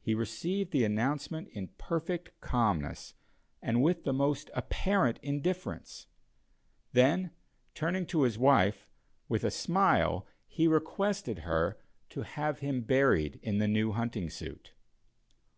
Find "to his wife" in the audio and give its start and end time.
8.06-8.88